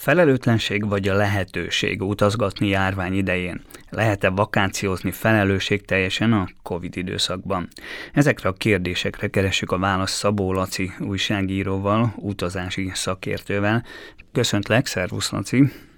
[0.00, 3.62] Felelőtlenség vagy a lehetőség utazgatni járvány idején?
[3.90, 7.68] Lehet-e vakációzni felelősség teljesen a Covid időszakban?
[8.12, 13.84] Ezekre a kérdésekre keresünk a választ Szabó Laci újságíróval, utazási szakértővel.
[14.32, 15.89] Köszöntlek, szervusz Laci!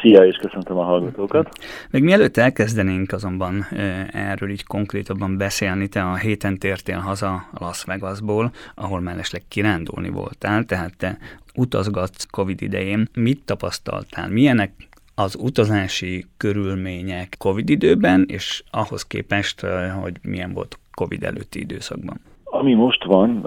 [0.00, 1.48] Szia, és köszöntöm a hallgatókat.
[1.90, 3.64] Még mielőtt elkezdenénk azonban
[4.10, 10.64] erről így konkrétabban beszélni, te a héten tértél haza Las Vegasból, ahol mellesleg kirándulni voltál,
[10.64, 11.18] tehát te
[11.54, 13.08] utazgatsz Covid idején.
[13.14, 14.28] Mit tapasztaltál?
[14.28, 14.70] Milyenek
[15.14, 19.60] az utazási körülmények Covid időben, és ahhoz képest,
[20.02, 22.20] hogy milyen volt Covid előtti időszakban?
[22.44, 23.44] Ami most van,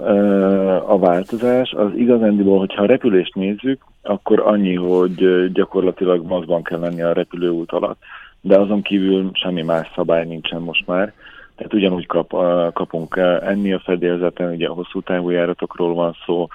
[0.88, 7.02] a változás, az igazándiból, hogyha a repülést nézzük, akkor annyi, hogy gyakorlatilag maszkban kell lenni
[7.02, 7.98] a repülőút alatt,
[8.40, 11.12] de azon kívül semmi más szabály nincsen most már.
[11.56, 12.28] Tehát ugyanúgy kap,
[12.72, 16.48] kapunk enni a fedélzeten, ugye a hosszú távú járatokról van szó,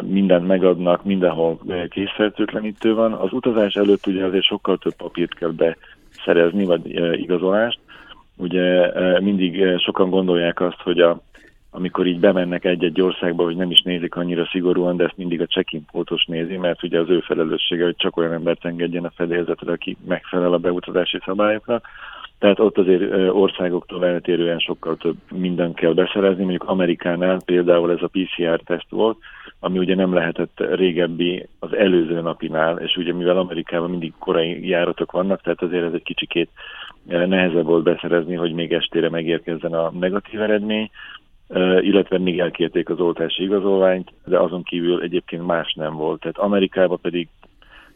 [0.00, 1.58] mindent megadnak, mindenhol
[1.88, 3.12] készfertőtlenítő van.
[3.12, 6.86] Az utazás előtt ugye azért sokkal több papírt kell beszerezni, vagy
[7.20, 7.78] igazolást.
[8.36, 11.20] Ugye mindig sokan gondolják azt, hogy a
[11.76, 15.46] amikor így bemennek egy-egy országba, hogy nem is nézik annyira szigorúan, de ezt mindig a
[15.46, 19.72] check-in pótos nézi, mert ugye az ő felelőssége, hogy csak olyan embert engedjen a fedélzetre,
[19.72, 21.86] aki megfelel a beutazási szabályoknak.
[22.38, 26.42] Tehát ott azért országoktól eltérően sokkal több minden kell beszerezni.
[26.42, 29.18] Mondjuk Amerikánál például ez a PCR-teszt volt,
[29.60, 35.12] ami ugye nem lehetett régebbi az előző napinál, és ugye mivel Amerikában mindig korai járatok
[35.12, 36.48] vannak, tehát azért ez egy kicsikét
[37.04, 40.90] nehezebb volt beszerezni, hogy még estére megérkezzen a negatív eredmény,
[41.80, 46.20] illetve még elkérték az oltási igazolványt, de azon kívül egyébként más nem volt.
[46.20, 47.28] Tehát Amerikában pedig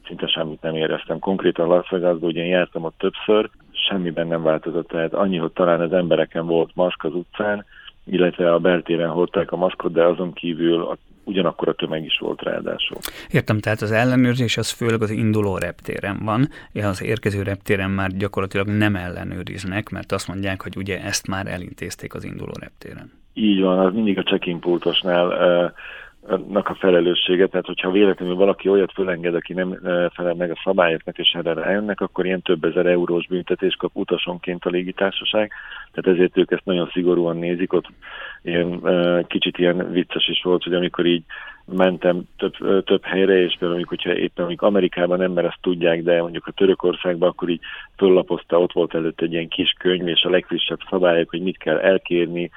[0.06, 1.18] szinte semmit nem éreztem.
[1.18, 4.88] Konkrétan Las Vegasban ugye jártam ott többször, semmiben nem változott.
[4.88, 7.64] Tehát annyi, hogy talán az embereken volt maszk az utcán,
[8.04, 10.96] illetve a beltéren hordták a maszkot, de azon kívül a
[11.28, 12.98] ugyanakkor a tömeg is volt ráadásul.
[13.30, 18.66] Értem, tehát az ellenőrzés az főleg az induló reptéren van, az érkező reptéren már gyakorlatilag
[18.68, 23.12] nem ellenőriznek, mert azt mondják, hogy ugye ezt már elintézték az induló reptéren.
[23.40, 25.30] Így van, az mindig a check-in pultosnál
[26.52, 29.78] a felelőssége, tehát hogyha véletlenül valaki olyat fölenged, aki nem
[30.12, 34.64] felel meg a szabályoknak, és erre rájönnek, akkor ilyen több ezer eurós büntetés kap utasonként
[34.64, 35.52] a légitársaság,
[35.92, 37.86] tehát ezért ők ezt nagyon szigorúan nézik, ott
[38.42, 38.80] ilyen,
[39.28, 41.22] kicsit ilyen vicces is volt, hogy amikor így
[41.64, 46.02] mentem több, több helyre, és például amikor, hogyha éppen amikor Amerikában nem, mert ezt tudják,
[46.02, 47.60] de mondjuk a Törökországban, akkor így
[47.96, 51.78] föllapozta, ott volt előtt egy ilyen kis könyv, és a legfrissebb szabályok, hogy mit kell
[51.78, 52.50] elkérni,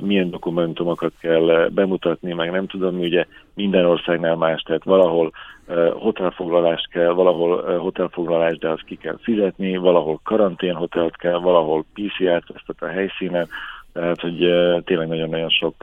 [0.00, 5.32] milyen dokumentumokat kell eh, bemutatni, meg nem tudom, mi ugye minden országnál más, tehát valahol
[5.66, 12.82] eh, hotelfoglalást kell, valahol hotelfoglalást, de azt ki kell fizetni, valahol karanténhotelt kell, valahol PCR-tesztet
[12.82, 13.48] a helyszínen,
[13.92, 14.36] tehát, hogy
[14.84, 15.74] tényleg nagyon-nagyon sok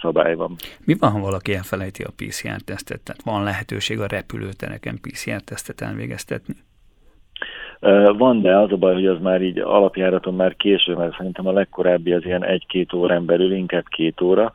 [0.00, 0.56] szabály van.
[0.84, 3.00] Mi van, ha valaki elfelejti a PCR-tesztet?
[3.00, 6.54] Tehát van lehetőség a repülőtereken PCR-tesztet elvégeztetni?
[8.16, 11.52] Van, de az a baj, hogy az már így alapjáraton már késő, mert szerintem a
[11.52, 14.52] legkorábbi az ilyen egy-két órán belül, inkább két óra,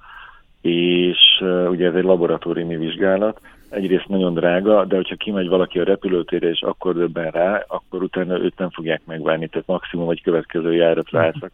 [0.62, 6.50] és ugye ez egy laboratóriumi vizsgálat, egyrészt nagyon drága, de hogyha kimegy valaki a repülőtérre,
[6.50, 11.20] és akkor döbben rá, akkor utána őt nem fogják megvárni, tehát maximum egy következő járatra
[11.20, 11.46] mhm.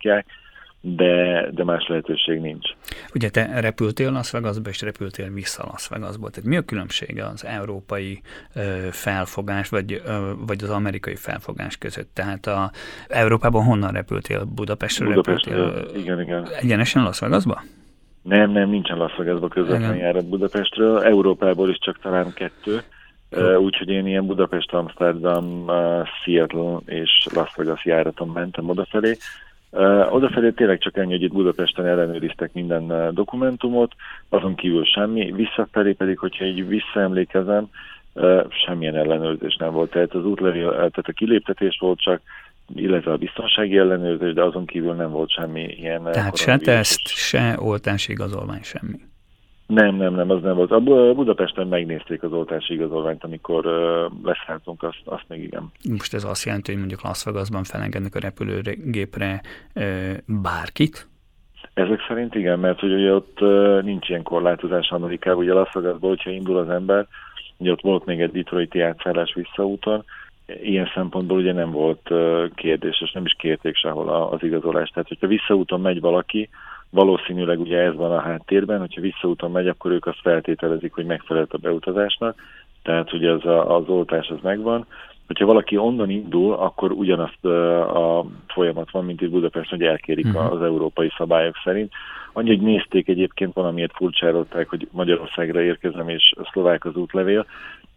[0.81, 2.69] De, de más lehetőség nincs.
[3.14, 6.30] Ugye te repültél Las Vegasba, és repültél vissza Las Vegasba.
[6.30, 8.22] Tehát mi a különbsége az európai
[8.56, 8.62] ö,
[8.92, 12.09] felfogás, vagy, ö, vagy az amerikai felfogás között?
[12.14, 12.72] Tehát a
[13.08, 14.44] Európában honnan repültél?
[14.56, 16.02] Budapestről Budapest, repültél?
[16.02, 16.47] Igen, igen.
[16.59, 17.62] Egyenesen Las Vegasba?
[18.22, 21.00] Nem, nem, nincsen Las Vegasba közvetlen járat Budapestről.
[21.03, 22.81] Európából is csak talán kettő.
[23.58, 25.66] Úgyhogy én ilyen Budapest, Amsterdam,
[26.24, 29.18] Seattle és Las Vegas járaton mentem odafelé.
[30.09, 33.92] Odafelé tényleg csak ennyi, hogy itt Budapesten ellenőriztek minden dokumentumot,
[34.30, 37.70] azon kívül semmi, visszafelé pedig, hogyha így visszaemlékezem,
[38.66, 39.92] semmilyen ellenőrzés nem volt.
[39.92, 42.22] Tehát az útlevél, tehát a kiléptetés volt csak,
[42.76, 46.04] illetve a biztonsági ellenőrzés, de azon kívül nem volt semmi ilyen.
[46.04, 48.98] Tehát se teszt, se oltási igazolvány, semmi.
[49.74, 50.72] Nem, nem, nem, az nem volt.
[50.72, 50.80] A
[51.14, 53.66] Budapesten megnézték az oltási igazolványt, amikor
[54.24, 55.72] leszálltunk, azt, azt még igen.
[55.90, 59.42] Most ez azt jelenti, hogy mondjuk Las Vegasban felengednek a repülőgépre
[60.25, 61.07] bárkit?
[61.74, 63.40] Ezek szerint igen, mert ugye ott
[63.84, 65.44] nincs ilyen korlátozás Amerikában.
[65.44, 67.07] Ugye Las Vegasban, hogyha indul az ember,
[67.57, 70.04] ugye ott volt még egy Detroiti átszállás visszaúton,
[70.63, 72.10] ilyen szempontból ugye nem volt
[72.56, 74.94] kérdés, és nem is kérték sehol az igazolást.
[74.94, 76.50] Tehát, hogyha visszaúton megy valaki,
[76.92, 81.54] valószínűleg ugye ez van a háttérben, hogyha visszaúton megy, akkor ők azt feltételezik, hogy megfelelt
[81.54, 82.36] a beutazásnak,
[82.84, 84.86] tehát ugye az, a, az oltás az megvan.
[85.28, 90.52] Hogyha valaki onnan indul, akkor ugyanazt a folyamat van, mint itt Budapesten, hogy elkérik uh-huh.
[90.52, 91.92] az európai szabályok szerint.
[92.34, 97.46] Annyi, hogy nézték egyébként valamiért furcsálották, hogy Magyarországra érkezem, és szlovák az útlevél,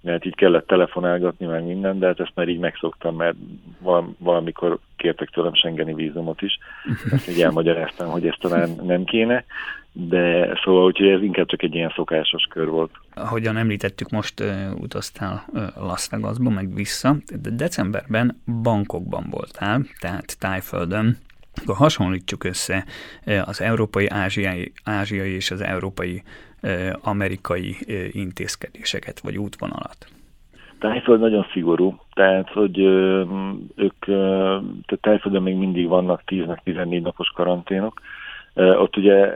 [0.04, 3.36] mert így kellett telefonálgatni meg minden, de hát ezt már így megszoktam, mert
[4.18, 6.58] valamikor kértek tőlem Schengeni vízumot is,
[7.10, 9.44] ezt így elmagyaráztam, hogy ezt talán nem kéne,
[9.92, 12.90] de szóval úgyhogy ez inkább csak egy ilyen szokásos kör volt.
[13.14, 14.46] Ahogyan említettük, most uh,
[14.80, 21.16] utaztál uh, Las Vegasba, meg vissza, de decemberben bankokban voltál, tehát Tájföldön,
[21.62, 22.84] akkor hasonlítsuk össze
[23.44, 26.22] az európai, ázsiai, ázsiai és az európai
[27.02, 27.76] amerikai
[28.10, 30.06] intézkedéseket, vagy útvonalat?
[30.78, 32.78] Tájföld nagyon szigorú, tehát hogy
[33.74, 38.00] ők, tehát Tájföldön még mindig vannak 10-14 napos karanténok,
[38.54, 39.32] ott ugye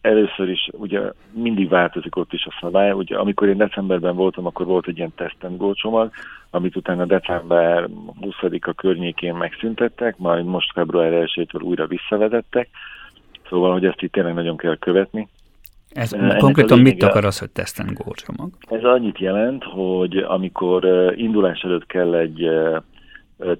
[0.00, 1.00] először is ugye
[1.32, 2.90] mindig változik ott is a szabály.
[2.90, 6.10] Ugye amikor én decemberben voltam, akkor volt egy ilyen test and go csomag,
[6.50, 7.88] amit utána december
[8.20, 12.68] 20-a környékén megszüntettek, majd most február 1-től újra visszavedettek.
[13.48, 15.28] Szóval, hogy ezt itt tényleg nagyon kell követni.
[15.90, 18.50] Ez Ennek konkrétan mit akar az, hogy test and go csomag?
[18.68, 20.84] Ez annyit jelent, hogy amikor
[21.16, 22.48] indulás előtt kell egy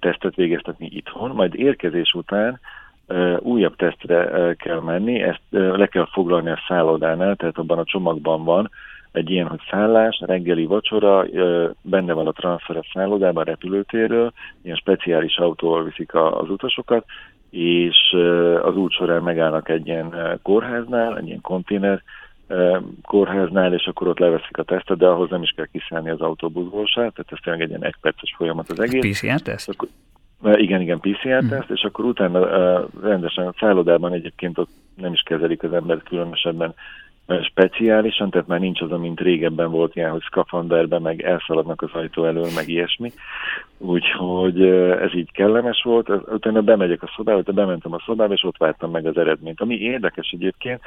[0.00, 2.60] tesztet végeztetni itthon, majd érkezés után
[3.38, 8.70] újabb tesztre kell menni, ezt le kell foglalni a szállodánál, tehát abban a csomagban van
[9.12, 11.26] egy ilyen, hogy szállás, reggeli vacsora,
[11.82, 17.04] benne van a transfer a szállodában, a repülőtérről, ilyen speciális autóval viszik az utasokat,
[17.50, 17.96] és
[18.62, 22.02] az út során megállnak egy ilyen kórháznál, egy ilyen konténer
[23.02, 26.86] kórháznál, és akkor ott leveszik a tesztet, de ahhoz nem is kell kiszállni az autóbuszból
[26.86, 29.20] se, tehát ez tényleg egy ilyen egyperces folyamat az egész.
[29.20, 29.68] PCR-teszt?
[29.68, 29.88] Akkor,
[30.42, 31.74] igen, igen, PCR-teszt, mm.
[31.74, 32.40] és akkor utána
[33.02, 36.74] rendesen a szállodában egyébként ott nem is kezelik az embert különösebben
[37.42, 42.24] speciálisan, tehát már nincs az, mint régebben volt ilyen, hogy szkafanderben meg elszaladnak az ajtó
[42.24, 43.12] elől, meg ilyesmi.
[43.78, 44.62] Úgyhogy
[45.00, 46.08] ez így kellemes volt.
[46.08, 49.60] Utána bemegyek a szobába, utána bementem a szobába, és ott vártam meg az eredményt.
[49.60, 50.80] Ami érdekes egyébként,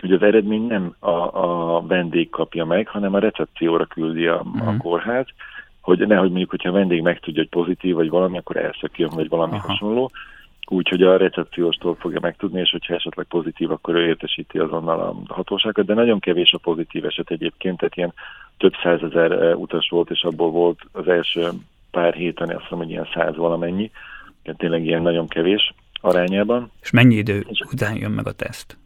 [0.00, 4.68] hogy az eredmény nem a, a vendég kapja meg, hanem a recepcióra küldi a, uh-huh.
[4.68, 4.80] a mhm.
[4.80, 5.26] kórház,
[5.88, 9.52] hogy nehogy mondjuk, hogyha a vendég megtudja, hogy pozitív vagy valami, akkor elszökjön, vagy valami
[9.52, 9.66] Aha.
[9.68, 10.10] hasonló
[10.70, 15.86] úgyhogy a recepcióstól fogja megtudni, és hogyha esetleg pozitív, akkor ő értesíti azonnal a hatóságot,
[15.86, 18.12] de nagyon kevés a pozitív eset egyébként, tehát ilyen
[18.58, 21.48] több százezer e, utas volt, és abból volt az első
[21.90, 23.90] pár héten, azt mondom, hogy ilyen száz valamennyi,
[24.42, 26.70] tehát tényleg ilyen nagyon kevés arányában.
[26.82, 28.78] És mennyi idő után jön meg a teszt?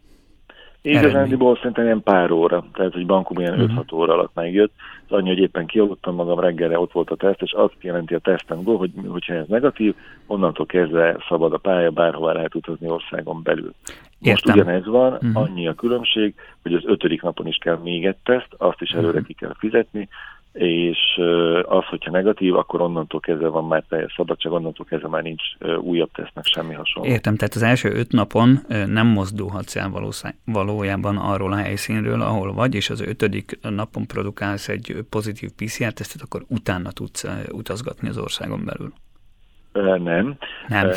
[0.82, 3.70] Igazándiból szerintem ilyen pár óra, tehát hogy bankom ilyen uh-huh.
[3.70, 3.79] Mhm.
[3.79, 4.73] 5-6 óra alatt megjött.
[5.08, 8.19] Az annyi, hogy éppen kialudtam magam reggelre, ott volt a teszt, és azt jelenti a
[8.19, 9.94] teszten go, hogy hogyha ez negatív,
[10.26, 13.73] onnantól kezdve szabad a pálya, bárhova lehet utazni országon belül.
[14.19, 14.55] Most Értem.
[14.55, 15.37] ugyanez van, uh-huh.
[15.37, 19.08] annyi a különbség, hogy az ötödik napon is kell még egy teszt, azt is előre
[19.08, 19.26] uh-huh.
[19.26, 20.08] ki kell fizetni,
[20.52, 20.99] és
[21.62, 25.43] az, hogyha negatív, akkor onnantól kezdve van már teljes szabadság, onnantól kezdve már nincs
[25.81, 27.08] újabb tesznek semmi hasonló.
[27.08, 29.93] Értem, tehát az első öt napon nem mozdulhatsz el
[30.44, 36.44] valójában arról a helyszínről, ahol vagy, és az ötödik napon produkálsz egy pozitív PCR-tesztet, akkor
[36.49, 38.93] utána tudsz utazgatni az országon belül.
[39.72, 40.37] Nem.
[40.69, 40.90] Nem.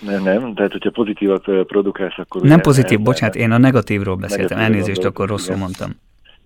[0.00, 0.54] nem, nem.
[0.54, 2.42] Tehát, hogyha pozitívat produkálsz, akkor...
[2.42, 5.58] Nem pozitív, bocsánat, én a negatívról beszéltem, elnézést, akkor rosszul igen.
[5.58, 5.90] mondtam.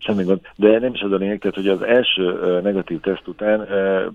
[0.02, 0.40] Semmi gond.
[0.56, 3.68] De nem is az a lényeg, tehát hogy az első negatív teszt után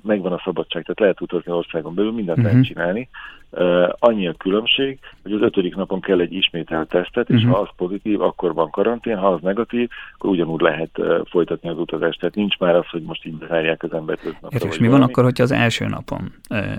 [0.03, 2.53] megvan a szabadság, tehát lehet utazni országon belül, mindent uh-huh.
[2.53, 3.09] lehet csinálni.
[3.49, 7.53] Uh, annyi a különbség, hogy az ötödik napon kell egy ismételt tesztet, és uh-huh.
[7.53, 12.19] ha az pozitív, akkor van karantén, ha az negatív, akkor ugyanúgy lehet folytatni az utazást.
[12.19, 14.67] Tehát nincs már az, hogy most így bezárják az embert öt napra.
[14.67, 16.33] És mi van akkor, hogyha az első napon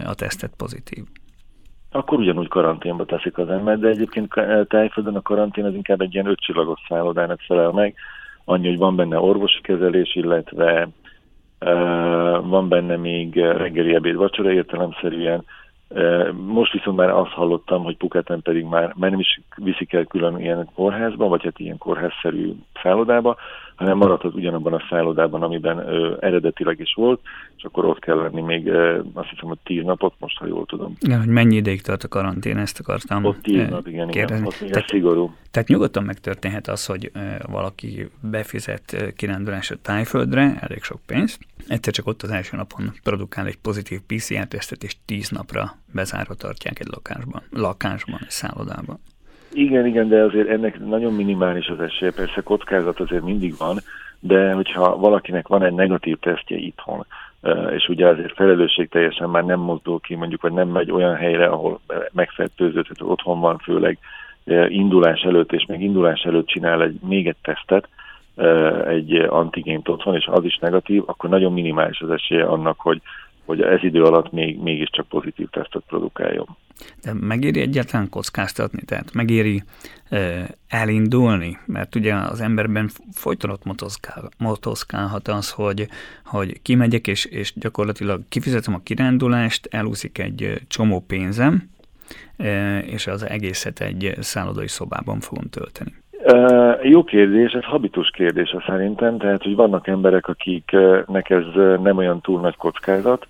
[0.07, 1.05] a tesztet pozitív?
[1.91, 4.35] akkor ugyanúgy karanténba teszik az ember, de egyébként
[4.69, 7.95] Tájföldön a karantén az inkább egy ilyen ötcsillagos szállodának felel meg,
[8.49, 10.89] annyi, hogy van benne orvosi kezelés, illetve
[12.43, 15.45] van benne még reggeli ebéd vacsora értelemszerűen,
[16.47, 20.41] most viszont már azt hallottam, hogy Puketen pedig már, már nem is viszik el külön
[20.41, 23.37] ilyen kórházba, vagy hát ilyen kórházszerű szállodába,
[23.77, 27.21] hanem maradhat ugyanabban a szállodában, amiben ö, eredetileg is volt,
[27.57, 30.67] és akkor ott kell lenni még ö, azt hiszem, hogy tíz napot, most ha jól
[30.67, 30.97] tudom.
[31.01, 34.47] Ja, hogy mennyi ideig tart a karantén, ezt akartam Ott tíz nap, igen, kérdezni.
[34.47, 35.35] igen, ott tehát, szigorú.
[35.51, 42.07] Tehát nyugodtan megtörténhet az, hogy ö, valaki befizet kirándulásra tájföldre, elég sok pénzt, egyszer csak
[42.07, 47.43] ott az első napon produkál egy pozitív PCR-tesztet, és tíz napra bezárva tartják egy lakásban,
[47.51, 48.99] lakásban, egy szállodában.
[49.53, 52.13] Igen, igen, de azért ennek nagyon minimális az esélye.
[52.13, 53.79] Persze kockázat azért mindig van,
[54.21, 57.07] de hogyha valakinek van egy negatív tesztje itthon,
[57.71, 61.47] és ugye azért felelősség teljesen már nem mozdul ki, mondjuk, vagy nem megy olyan helyre,
[61.47, 61.81] ahol
[62.13, 63.99] megfertőzött, otthon van főleg
[64.69, 67.89] indulás előtt, és még indulás előtt csinál egy, még egy tesztet,
[68.87, 73.01] egy antigént otthon, és az is negatív, akkor nagyon minimális az esélye annak, hogy
[73.47, 76.47] hogy ez idő alatt még, mégiscsak pozitív tesztet produkáljon.
[77.03, 78.83] De megéri egyáltalán kockáztatni?
[78.85, 79.63] Tehát megéri
[80.09, 81.59] e, elindulni?
[81.67, 85.87] Mert ugye az emberben folyton motoszkál, motoszkálhat az, hogy,
[86.25, 91.71] hogy kimegyek, és, és gyakorlatilag kifizetem a kirándulást, elúszik egy csomó pénzem,
[92.37, 95.95] e, és az egészet egy szállodai szobában fogom tölteni.
[96.29, 101.45] Uh, jó kérdés, ez habitus kérdése szerintem, tehát hogy vannak emberek, akiknek ez
[101.83, 103.27] nem olyan túl nagy kockázat,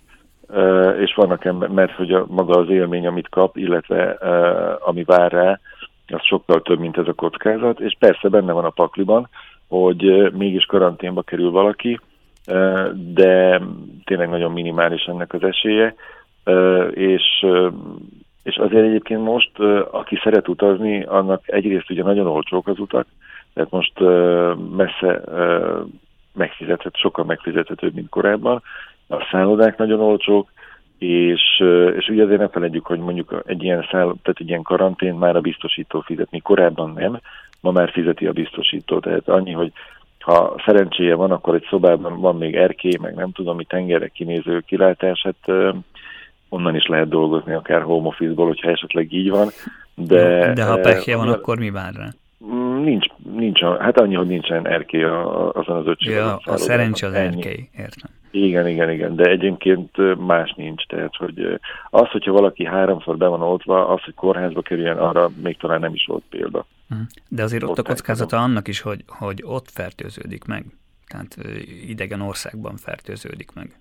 [0.99, 4.11] és vannak ember, mert hogy a, maga az élmény, amit kap, illetve
[4.81, 5.61] ami vár rá,
[6.07, 9.29] az sokkal több, mint ez a kockázat, és persze benne van a pakliban,
[9.69, 12.01] hogy mégis karanténba kerül valaki,
[12.95, 13.61] de
[14.05, 15.95] tényleg nagyon minimális ennek az esélye,
[16.91, 17.47] és,
[18.43, 19.59] és azért egyébként most,
[19.91, 23.07] aki szeret utazni, annak egyrészt ugye nagyon olcsók az utak,
[23.55, 23.93] tehát most
[24.77, 25.21] messze
[26.35, 28.63] megfizethető, sokkal megfizethetőbb, mint korábban,
[29.09, 30.53] a szállodák nagyon olcsók,
[30.99, 31.43] és,
[31.97, 35.37] és ugye azért ne felejtjük, hogy mondjuk egy ilyen, száll, tehát egy ilyen karantén már
[35.37, 37.21] a biztosító fizet, mi korábban nem,
[37.61, 39.73] ma már fizeti a biztosító, tehát annyi, hogy
[40.21, 44.61] ha szerencséje van, akkor egy szobában van még erkély, meg nem tudom, mi tengerek kinéző
[44.67, 45.75] kilátás, hát
[46.49, 49.49] onnan is lehet dolgozni, akár home office-ból, hogyha esetleg így van.
[49.95, 52.09] De, de ha pekje van, akkor mi vár rá?
[52.83, 56.13] Nincs, nincs, hát annyi, hogy nincsen erkély azon az öcsön.
[56.13, 58.11] Ja, a szerencse az erkély, értem.
[58.37, 60.87] Igen, igen, igen, de egyébként más nincs.
[60.87, 65.57] Tehát, hogy az, hogyha valaki háromszor be van oltva, az, hogy kórházba kerüljen, arra még
[65.57, 66.67] talán nem is volt példa.
[66.89, 66.95] Hm.
[67.29, 70.65] De azért ott, ott a kockázata annak is, hogy, hogy ott fertőződik meg.
[71.07, 71.37] Tehát
[71.87, 73.79] idegen országban fertőződik meg.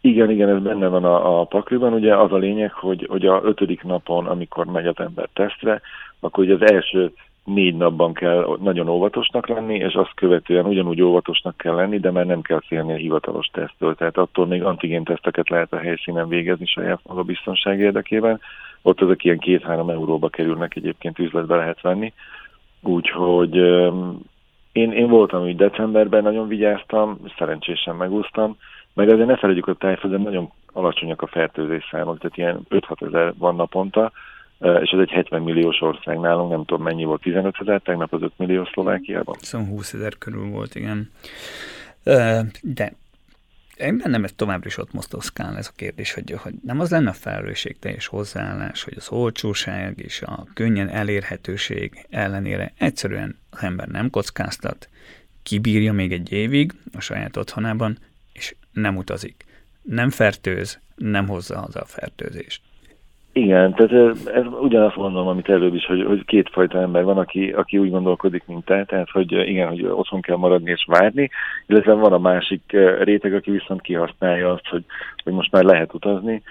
[0.00, 1.92] Igen, igen, ez benne van a, a pakliban.
[1.92, 5.80] Ugye az a lényeg, hogy, hogy a ötödik napon, amikor megy az ember tesztre,
[6.20, 7.12] akkor ugye az első
[7.44, 12.26] négy napban kell nagyon óvatosnak lenni, és azt követően ugyanúgy óvatosnak kell lenni, de már
[12.26, 13.94] nem kell félni a hivatalos tesztől.
[13.94, 18.40] Tehát attól még antigén teszteket lehet a helyszínen végezni saját maga biztonság érdekében.
[18.82, 22.12] Ott ezek ilyen két-három euróba kerülnek, egyébként üzletbe lehet venni.
[22.82, 23.54] Úgyhogy
[24.72, 28.56] én, én voltam úgy decemberben, nagyon vigyáztam, szerencsésen megúsztam,
[28.94, 33.32] meg azért ne felejtjük, hogy tájföldön nagyon alacsonyak a fertőzés számok, tehát ilyen 5-6 ezer
[33.38, 34.12] van naponta,
[34.62, 38.22] és ez egy 70 milliós ország nálunk, nem tudom mennyi volt, 15 ezer, tegnap az
[38.22, 39.36] 5 millió Szlovákiában.
[39.40, 41.10] Szóval 20 ezer körül volt, igen.
[42.62, 42.92] De
[43.76, 47.08] én bennem ez továbbra is ott mosztoszkál ez a kérdés, hogy, hogy nem az lenne
[47.08, 54.10] a felelősségteljes hozzáállás, hogy az olcsóság és a könnyen elérhetőség ellenére egyszerűen az ember nem
[54.10, 54.88] kockáztat,
[55.42, 57.98] kibírja még egy évig a saját otthonában,
[58.32, 59.44] és nem utazik.
[59.82, 62.62] Nem fertőz, nem hozza haza a fertőzést.
[63.34, 67.50] Igen, tehát ez, ez ugyanazt mondom, amit előbb is, hogy, hogy kétfajta ember van, aki,
[67.50, 71.30] aki úgy gondolkodik, mint te, tehát hogy igen, hogy otthon kell maradni és várni,
[71.66, 74.84] illetve van a másik réteg, aki viszont kihasználja azt, hogy,
[75.24, 76.42] hogy most már lehet utazni.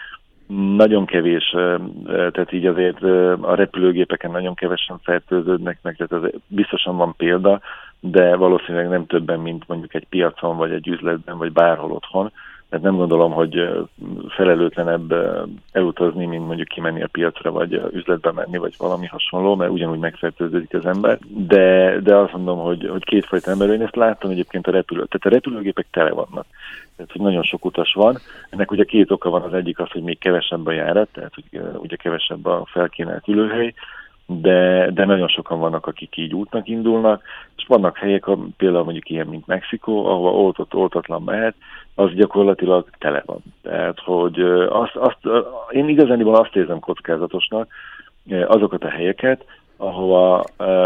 [0.76, 3.04] Nagyon kevés, eh, tehát így azért
[3.42, 7.62] a repülőgépeken nagyon kevesen fertőződnek meg, tehát az biztosan van példa,
[8.00, 12.32] de valószínűleg nem többen, mint mondjuk egy piacon, vagy egy üzletben, vagy bárhol otthon
[12.72, 13.70] tehát nem gondolom, hogy
[14.28, 15.14] felelőtlenebb
[15.72, 20.74] elutazni, mint mondjuk kimenni a piacra, vagy üzletbe menni, vagy valami hasonló, mert ugyanúgy megfertőződik
[20.74, 21.20] az ember.
[21.28, 25.06] De, de azt mondom, hogy, hogy kétfajta ember, én ezt láttam egyébként a repülő.
[25.06, 26.46] Tehát a repülőgépek tele vannak.
[26.96, 28.18] Tehát, hogy nagyon sok utas van.
[28.50, 31.62] Ennek ugye két oka van, az egyik az, hogy még kevesebb a járat, tehát hogy
[31.76, 33.74] ugye kevesebb a felkínált ülőhely,
[34.26, 37.24] de, de nagyon sokan vannak, akik így útnak indulnak,
[37.58, 38.26] és vannak helyek,
[38.58, 41.56] például mondjuk ilyen, mint Mexikó, ahova oltott, oltatlan mehet,
[41.96, 43.42] az gyakorlatilag tele van.
[43.62, 45.20] Tehát, hogy azt, azt,
[45.70, 47.68] én igazániból azt érzem kockázatosnak,
[48.48, 49.46] azokat a helyeket,
[49.82, 50.44] ahova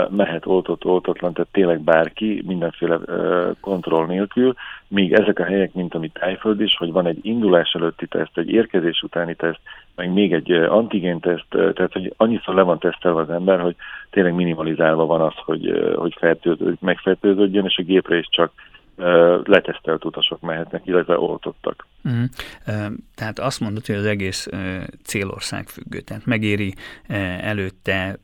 [0.10, 3.00] mehet oltott, oltatlan, tehát tényleg bárki, mindenféle
[3.60, 4.54] kontroll nélkül,
[4.88, 8.50] míg ezek a helyek, mint amit Tájföld is, hogy van egy indulás előtti teszt, egy
[8.50, 9.60] érkezés utáni teszt,
[9.96, 13.76] meg még egy antigén teszt, tehát hogy annyiszor le van tesztelve az ember, hogy
[14.10, 18.52] tényleg minimalizálva van az, hogy, hogy fertőző, megfertőződjön, és a gépre is csak
[19.44, 21.86] letesztelt utasok mehetnek, illetve oltottak.
[22.04, 22.24] Uh-huh.
[23.16, 24.48] Tehát azt mondod, hogy az egész
[25.04, 26.74] célország függő, tehát megéri
[27.42, 28.18] előtte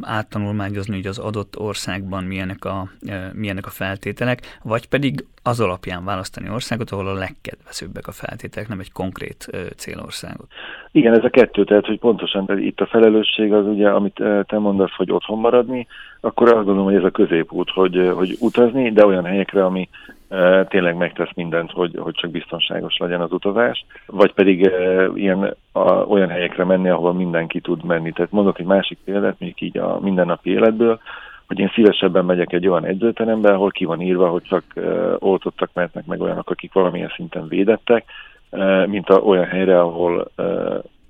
[0.00, 2.88] áttanulmányozni, hogy az adott országban milyenek a,
[3.32, 8.80] milyenek a feltételek, vagy pedig az alapján választani országot, ahol a legkedvezőbbek a feltételek, nem
[8.80, 10.46] egy konkrét célországot.
[10.92, 14.94] Igen, ez a kettő, tehát hogy pontosan itt a felelősség az ugye, amit te mondasz,
[14.96, 15.86] hogy otthon maradni,
[16.20, 19.88] akkor azt gondolom, hogy ez a középút, hogy, hogy utazni, de olyan helyekre, ami
[20.28, 25.56] e, tényleg megtesz mindent, hogy, hogy csak biztonságos legyen az utazás, vagy pedig e, ilyen
[25.72, 28.12] a, olyan helyekre menni, ahol mindenki tud menni.
[28.12, 31.00] Tehát mondok egy másik példát, mondjuk így a mindennapi életből,
[31.46, 34.80] hogy én szívesebben megyek egy olyan edzőterembe, ahol ki van írva, hogy csak e,
[35.18, 38.04] oltottak mehetnek meg olyanok, akik valamilyen szinten védettek,
[38.86, 40.30] mint a, olyan helyre, ahol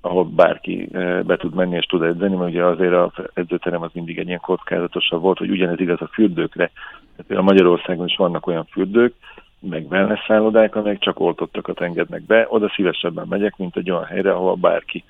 [0.01, 0.89] ahol bárki
[1.23, 4.39] be tud menni és tud edzeni, mert ugye azért az edzőterem az mindig egy ilyen
[4.39, 6.71] kockázatosabb volt, hogy ugyanez igaz a fürdőkre.
[7.15, 9.13] Tehát a Magyarországon is vannak olyan fürdők,
[9.59, 14.31] meg wellness szállodák, amelyek csak oltottakat engednek be, oda szívesebben megyek, mint egy olyan helyre,
[14.31, 15.03] ahol bárki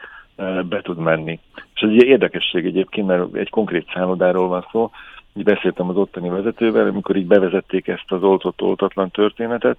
[0.70, 1.40] be tud menni.
[1.74, 4.92] És ez egy érdekesség egyébként, mert egy konkrét szállodáról van szó,
[5.34, 9.78] így beszéltem az ottani vezetővel, amikor így bevezették ezt az oltott-oltatlan történetet,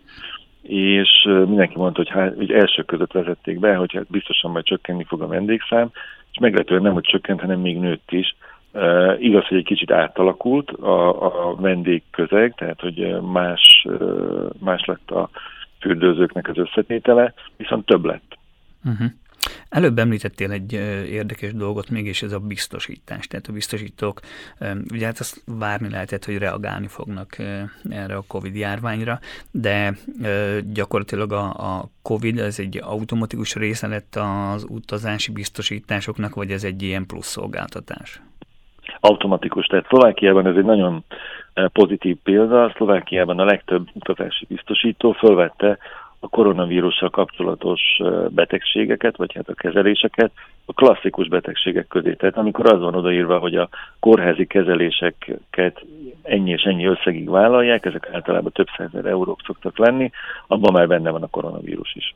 [0.63, 5.05] és mindenki mondta, hogy, hát, hogy első között vezették be, hogy hát biztosan majd csökkenni
[5.05, 5.91] fog a vendégszám,
[6.33, 8.37] és meglepően nem, hogy csökkent, hanem még nőtt is.
[8.75, 13.87] Uh, igaz, hogy egy kicsit átalakult a, a vendégközeg, tehát hogy más,
[14.59, 15.31] más lett a
[15.81, 18.39] fürdőzőknek az összetétele, viszont több lett.
[18.85, 19.07] Uh-huh.
[19.69, 20.73] Előbb említettél egy
[21.11, 23.27] érdekes dolgot, mégis ez a biztosítás.
[23.27, 24.21] Tehát a biztosítók,
[24.93, 27.37] ugye hát azt várni lehetett, hogy reagálni fognak
[27.91, 29.19] erre a Covid járványra,
[29.51, 29.95] de
[30.73, 37.07] gyakorlatilag a, Covid ez egy automatikus része lett az utazási biztosításoknak, vagy ez egy ilyen
[37.07, 38.21] plusz szolgáltatás?
[39.01, 39.67] Automatikus.
[39.67, 41.05] Tehát Szlovákiában ez egy nagyon
[41.73, 42.73] pozitív példa.
[42.77, 45.79] Szlovákiában a legtöbb utazási biztosító fölvette
[46.25, 47.81] a koronavírussal kapcsolatos
[48.29, 50.33] betegségeket, vagy hát a kezeléseket
[50.65, 52.15] a klasszikus betegségek közé.
[52.15, 53.69] Tehát amikor az van odaírva, hogy a
[54.01, 55.85] kórházi kezeléseket
[56.23, 60.11] ennyi és ennyi összegig vállalják, ezek általában több százezer eurók szoktak lenni,
[60.47, 62.15] abban már benne van a koronavírus is.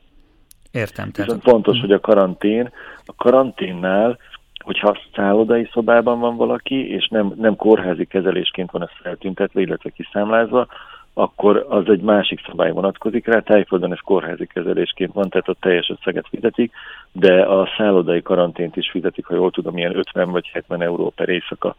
[0.71, 1.11] Értem.
[1.11, 1.25] Tehát...
[1.25, 2.71] Viszont fontos, hogy a karantén,
[3.05, 4.17] a karanténnál
[4.63, 10.67] hogyha szállodai szobában van valaki, és nem, nem kórházi kezelésként van ez feltüntetve, illetve kiszámlázva,
[11.17, 15.89] akkor az egy másik szabály vonatkozik rá, tájföldön ez kórházi kezelésként van, tehát a teljes
[15.89, 16.71] összeget fizetik,
[17.11, 21.29] de a szállodai karantént is fizetik, ha jól tudom, ilyen 50 vagy 70 euró per
[21.29, 21.75] éjszaka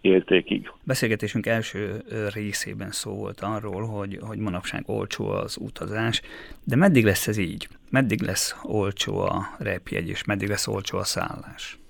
[0.00, 0.72] értékig.
[0.84, 2.02] Beszélgetésünk első
[2.34, 6.22] részében szó volt arról, hogy, hogy manapság olcsó az utazás,
[6.64, 7.68] de meddig lesz ez így?
[7.90, 11.81] Meddig lesz olcsó a repjegy, és meddig lesz olcsó a szállás?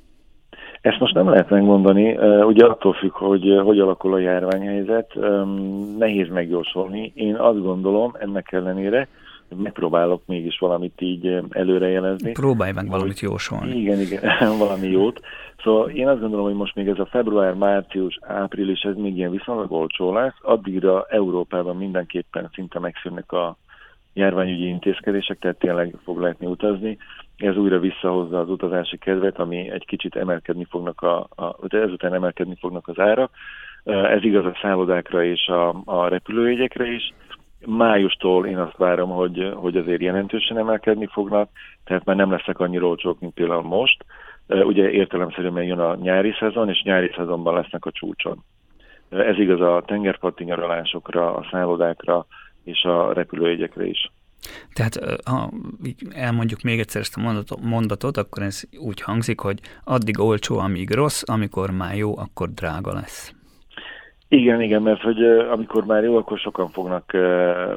[0.82, 5.14] Ezt most nem lehet megmondani, ugye attól függ, hogy hogy alakul a járványhelyzet,
[5.98, 7.12] nehéz megjósolni.
[7.14, 9.08] Én azt gondolom ennek ellenére,
[9.48, 12.32] hogy megpróbálok mégis valamit így előrejelezni.
[12.32, 13.76] Próbálj meg valamit jósolni.
[13.76, 14.20] Igen, igen,
[14.58, 15.20] valami jót.
[15.62, 19.30] Szóval én azt gondolom, hogy most még ez a február, március, április, ez még ilyen
[19.30, 20.37] viszonylag olcsó lesz.
[20.42, 23.57] Addigra Európában mindenképpen szinte megszűnnek a
[24.12, 26.98] járványügyi intézkedések, tehát tényleg fog lehetni utazni
[27.42, 32.57] ez újra visszahozza az utazási kedvet, ami egy kicsit emelkedni fognak, a, a, ezután emelkedni
[32.61, 33.31] fognak az árak.
[33.85, 37.12] Ez igaz a szállodákra és a, a repülőjegyekre is.
[37.66, 41.50] Májustól én azt várom, hogy, hogy azért jelentősen emelkedni fognak,
[41.85, 44.05] tehát már nem lesznek annyira olcsók, mint például most.
[44.48, 48.44] Ugye értelemszerűen jön a nyári szezon, és nyári szezonban lesznek a csúcson.
[49.09, 52.26] Ez igaz a tengerparti nyaralásokra, a szállodákra
[52.64, 54.11] és a repülőjegyekre is.
[54.72, 55.50] Tehát ha
[56.14, 61.22] elmondjuk még egyszer ezt a mondatot, akkor ez úgy hangzik, hogy addig olcsó, amíg rossz,
[61.26, 63.35] amikor már jó, akkor drága lesz.
[64.28, 67.16] Igen, igen, mert hogy amikor már jó, akkor sokan fognak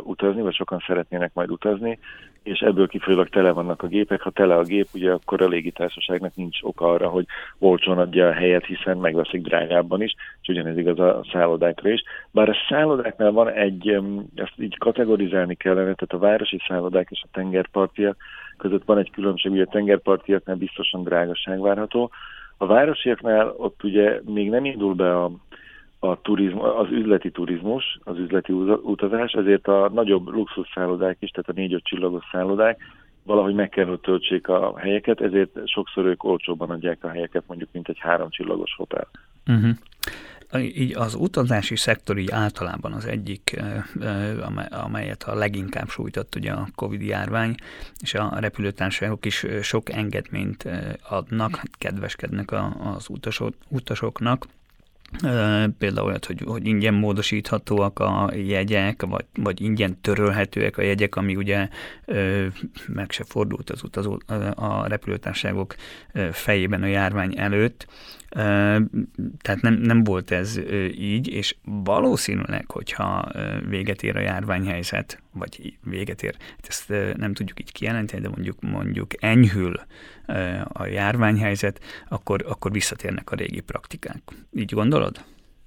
[0.03, 1.99] utazni, vagy sokan szeretnének majd utazni,
[2.45, 4.21] és ebből kifolyólag tele vannak a gépek.
[4.21, 7.25] Ha tele a gép, ugye akkor a légitársaságnak nincs oka arra, hogy
[7.59, 12.03] olcsón adja a helyet, hiszen megveszik drágábban is, és ugyanez igaz a szállodákra is.
[12.31, 13.99] Bár a szállodáknál van egy,
[14.35, 18.17] ezt így kategorizálni kellene, tehát a városi szállodák és a tengerpartiak
[18.57, 22.11] között van egy különbség, ugye a tengerpartiaknál biztosan drágaság várható.
[22.57, 25.31] A városiaknál ott ugye még nem indul be a
[25.99, 31.53] a turizm, az üzleti turizmus, az üzleti utazás, ezért a nagyobb luxusszállodák is, tehát a
[31.53, 32.81] négy-öt csillagos szállodák
[33.23, 37.69] valahogy meg kell, hogy töltsék a helyeket, ezért sokszor ők olcsóbban adják a helyeket, mondjuk,
[37.71, 39.07] mint egy három csillagos hotel.
[39.47, 39.75] Uh-huh.
[40.77, 43.61] Így az utazási szektor így általában az egyik,
[44.69, 47.55] amelyet a leginkább sújtott ugye a Covid járvány,
[48.01, 50.69] és a repülőtársaságok is sok engedményt
[51.09, 52.51] adnak, kedveskednek
[52.95, 54.45] az utasok, utasoknak,
[55.77, 61.35] Például olyat, hogy, hogy ingyen módosíthatóak a jegyek, vagy, vagy ingyen törölhetőek a jegyek, ami
[61.35, 61.67] ugye
[62.05, 62.45] ö,
[62.87, 64.17] meg se fordult az utazó,
[64.55, 65.75] a repülőtárságok
[66.31, 67.87] fejében a járvány előtt.
[69.41, 70.59] Tehát nem, nem volt ez
[70.97, 73.31] így, és valószínűleg, hogyha
[73.69, 78.61] véget ér a járványhelyzet, vagy véget ér, hát ezt nem tudjuk így kijelenteni, de mondjuk
[78.61, 79.73] mondjuk enyhül
[80.73, 84.21] a járványhelyzet, akkor, akkor visszatérnek a régi praktikák.
[84.53, 85.15] Így gondolod?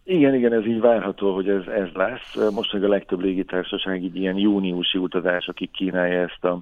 [0.04, 2.52] Igen, igen, ez így várható, hogy ez, ez lesz.
[2.54, 6.60] Most meg a legtöbb légitársaság így ilyen júniusi utazásokig kínálja ezt a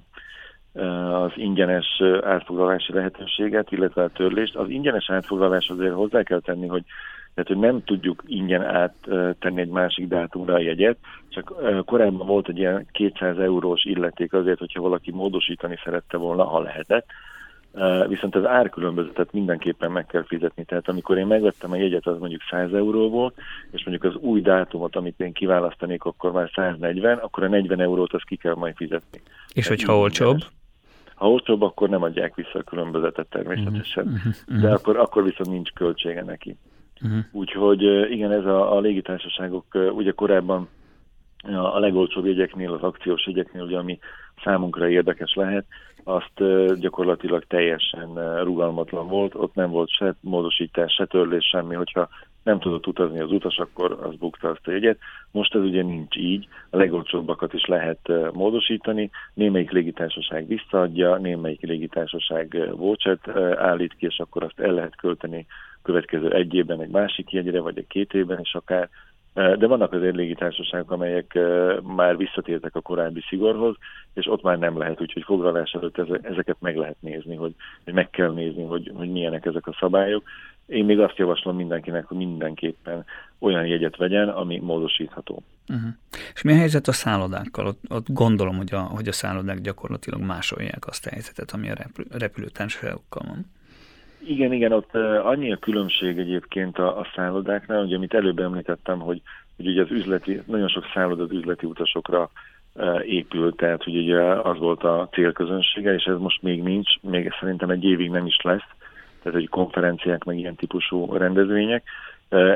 [1.13, 4.55] az ingyenes átfoglalási lehetőséget, illetve a törlést.
[4.55, 6.83] Az ingyenes átfoglalás azért hozzá kell tenni, hogy
[7.37, 10.97] tehát hogy nem tudjuk ingyen áttenni egy másik dátumra a jegyet,
[11.29, 11.53] csak
[11.85, 17.05] korábban volt egy ilyen 200 eurós illeték azért, hogyha valaki módosítani szerette volna, ha lehetett,
[18.07, 20.63] viszont az árkülönbözetet mindenképpen meg kell fizetni.
[20.63, 23.35] Tehát amikor én megvettem a jegyet, az mondjuk 100 euró volt,
[23.71, 28.13] és mondjuk az új dátumot, amit én kiválasztanék, akkor már 140, akkor a 40 eurót
[28.13, 29.21] az ki kell majd fizetni.
[29.53, 30.37] És Tehát hogyha olcsóbb?
[31.15, 34.61] Ha olcsóbb, akkor nem adják vissza a különbözetet természetesen, uh-huh, uh-huh.
[34.61, 36.57] de akkor, akkor viszont nincs költsége neki.
[37.01, 37.19] Uh-huh.
[37.31, 37.81] Úgyhogy
[38.11, 40.67] igen, ez a, a légitársaságok ugye korábban
[41.55, 43.99] a legolcsóbb jegyeknél, az akciós jegyeknél, ugye, ami
[44.43, 45.65] számunkra érdekes lehet,
[46.03, 46.43] azt
[46.79, 52.09] gyakorlatilag teljesen rugalmatlan volt, ott nem volt se módosítás, se törlés, semmi, hogyha
[52.43, 54.97] nem tudott utazni az utas, akkor az bukta azt a jegyet.
[55.31, 57.99] Most ez ugye nincs így, a legolcsóbbakat is lehet
[58.33, 65.45] módosítani, némelyik légitársaság visszaadja, némelyik légitársaság vouchert állít ki, és akkor azt el lehet költeni
[65.87, 68.89] következő egy évben egy másik jegyre, vagy egy két évben is akár,
[69.33, 71.39] de vannak azért légitársaságok, amelyek
[71.81, 73.75] már visszatértek a korábbi szigorhoz,
[74.13, 78.09] és ott már nem lehet, úgyhogy foglalás előtt ezeket meg lehet nézni, hogy, hogy meg
[78.09, 80.23] kell nézni, hogy, hogy milyenek ezek a szabályok.
[80.65, 83.05] Én még azt javaslom mindenkinek, hogy mindenképpen
[83.39, 85.43] olyan jegyet vegyen, ami módosítható.
[85.69, 85.89] Uh-huh.
[86.33, 87.65] És mi a helyzet a szállodákkal?
[87.65, 91.75] Ott, ott gondolom, hogy a, hogy a szállodák gyakorlatilag másolják azt a helyzetet, ami a
[92.11, 93.45] repülőtársaságokkal van.
[94.27, 99.21] Igen, igen, ott annyi a különbség egyébként a, a szállodáknál, hogy amit előbb említettem, hogy,
[99.55, 102.29] hogy ugye az üzleti, nagyon sok szálloda az üzleti utasokra
[103.05, 107.69] épült, tehát hogy ugye az volt a célközönsége, és ez most még nincs, még szerintem
[107.69, 108.67] egy évig nem is lesz,
[109.23, 111.83] tehát egy konferenciák, meg ilyen típusú rendezvények,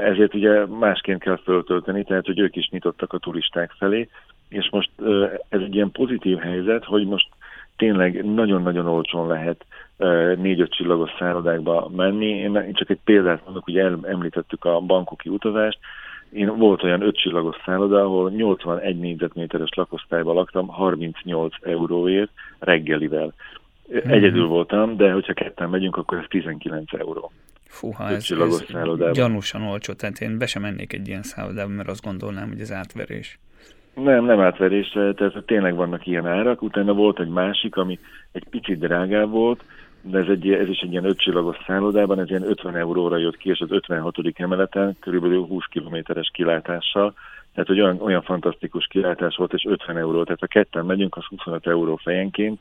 [0.04, 4.10] ezért ugye másként kell föltölteni, tehát hogy ők is nyitottak a turisták felé,
[4.50, 4.90] és most
[5.50, 7.28] ez egy ilyen pozitív helyzet, hogy most
[7.82, 9.66] tényleg nagyon-nagyon olcsón lehet
[10.38, 12.26] négy-öt csillagos szállodákba menni.
[12.26, 15.80] Én csak egy példát mondok, hogy említettük a bankoki utazást.
[16.32, 23.34] Én volt olyan öt csillagos szálloda, ahol 81 négyzetméteres lakosztályban laktam 38 euróért reggelivel.
[23.90, 24.12] Hmm.
[24.12, 27.32] Egyedül voltam, de hogyha ketten megyünk, akkor ez 19 euró.
[27.68, 32.04] Fúha, ez, ez gyanúsan olcsó, tehát én be sem mennék egy ilyen szállodába, mert azt
[32.04, 33.40] gondolnám, hogy ez átverés.
[33.94, 36.62] Nem, nem átverés, tehát tényleg vannak ilyen árak.
[36.62, 38.00] Utána volt egy másik, ami
[38.32, 39.64] egy picit drágább volt,
[40.02, 43.50] de ez, egy, ez is egy ilyen ötcsillagos szállodában, ez ilyen 50 euróra jött ki,
[43.50, 44.16] és az 56.
[44.34, 47.14] emeleten körülbelül 20 kilométeres kilátással,
[47.54, 51.26] tehát hogy olyan, olyan fantasztikus kilátás volt, és 50 euró, tehát ha ketten megyünk, az
[51.26, 52.60] 25 euró fejenként,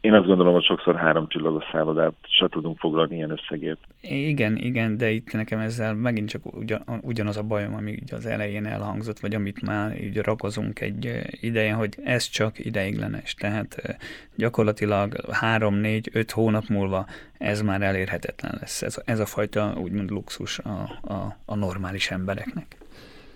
[0.00, 3.78] én azt gondolom, hogy sokszor három csillagos szállodát se tudunk foglalni ilyen összegért.
[4.00, 8.26] Igen, igen, de itt nekem ezzel megint csak ugyan, ugyanaz a bajom, ami ugye az
[8.26, 13.34] elején elhangzott, vagy amit már így rakozunk egy ideje, hogy ez csak ideiglenes.
[13.34, 13.98] Tehát
[14.36, 17.06] gyakorlatilag három, négy, öt hónap múlva
[17.38, 18.82] ez már elérhetetlen lesz.
[18.82, 22.76] Ez, ez a fajta úgymond luxus a, a, a normális embereknek.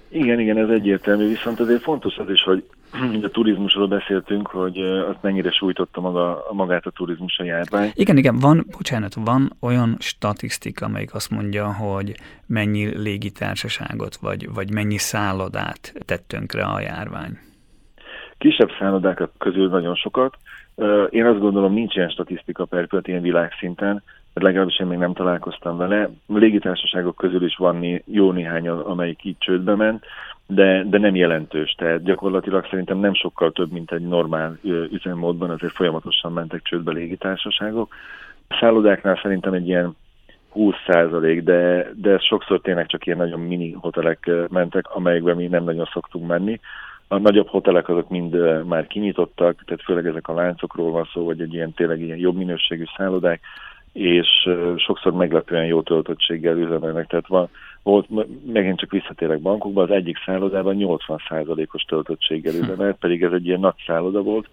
[0.08, 2.64] Igen, igen, ez egyértelmű, viszont azért fontos az is, hogy
[3.22, 7.90] a turizmusról beszéltünk, hogy azt mennyire sújtotta maga, magát a turizmus a járvány.
[7.94, 12.14] Igen, igen, van, bocsánat, van olyan statisztika, amelyik azt mondja, hogy
[12.46, 17.38] mennyi légitársaságot, vagy, vagy mennyi szállodát tett tönkre a járvány.
[18.38, 20.36] Kisebb szállodák közül nagyon sokat.
[21.10, 24.02] Én azt gondolom, nincs ilyen statisztika per ilyen világszinten,
[24.34, 26.10] mert legalábbis én még nem találkoztam vele.
[26.26, 30.04] A légitársaságok közül is van jó néhány, amelyik így csődbe ment,
[30.46, 31.74] de, de nem jelentős.
[31.78, 34.58] Tehát gyakorlatilag szerintem nem sokkal több, mint egy normál
[34.90, 37.94] üzemmódban, azért folyamatosan mentek csődbe légitársaságok.
[38.48, 39.96] A szállodáknál szerintem egy ilyen
[40.54, 45.64] 20 százalék, de, de sokszor tényleg csak ilyen nagyon mini hotelek mentek, amelyekben mi nem
[45.64, 46.60] nagyon szoktunk menni.
[47.08, 51.40] A nagyobb hotelek azok mind már kinyitottak, tehát főleg ezek a láncokról van szó, vagy
[51.40, 53.40] egy ilyen tényleg ilyen jobb minőségű szállodák,
[53.92, 54.28] és
[54.76, 57.06] sokszor meglepően jó töltöttséggel üzemelnek.
[57.06, 57.48] Tehát van,
[57.84, 58.08] volt,
[58.52, 62.62] megint csak visszatérek bankokba, az egyik szállodában 80%-os töltöttséggel hm.
[62.62, 64.48] üzemelt, pedig ez egy ilyen nagy szálloda volt,